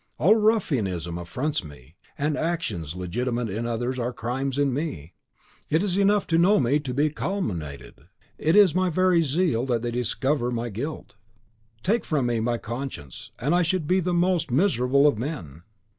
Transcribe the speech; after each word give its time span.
All 0.17 0.33
ruffianism 0.35 1.19
affronts 1.19 1.63
me, 1.63 1.95
and 2.17 2.35
actions 2.35 2.95
legitimate 2.95 3.51
in 3.51 3.67
others 3.67 3.99
are 3.99 4.11
crimes 4.11 4.57
in 4.57 4.73
me. 4.73 5.13
It 5.69 5.83
is 5.83 5.95
enough 5.95 6.25
to 6.33 6.39
know 6.39 6.59
me 6.59 6.79
to 6.79 6.91
be 6.91 7.11
calumniated. 7.11 8.05
It 8.39 8.55
is 8.55 8.71
in 8.71 8.77
my 8.77 8.89
very 8.89 9.21
zeal 9.21 9.63
that 9.67 9.83
they 9.83 9.91
discover 9.91 10.49
my 10.49 10.69
guilt. 10.69 11.17
Take 11.83 12.03
from 12.03 12.25
me 12.25 12.39
my 12.39 12.57
conscience, 12.57 13.29
and 13.37 13.53
I 13.53 13.61
should 13.61 13.85
be 13.85 13.99
the 13.99 14.11
most 14.11 14.49
miserable 14.49 15.05
of 15.05 15.19
men!" 15.19 15.61